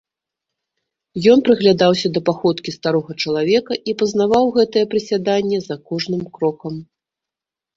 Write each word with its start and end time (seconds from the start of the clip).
Ён 1.33 1.39
прыглядаўся 1.49 2.07
да 2.15 2.23
паходкі 2.29 2.73
старога 2.77 3.11
чалавека 3.25 3.73
і 3.93 3.95
пазнаваў 3.99 4.45
гэтае 4.59 4.85
прысяданне 4.95 5.57
за 5.67 5.75
кожным 5.91 6.21
крокам. 6.39 6.75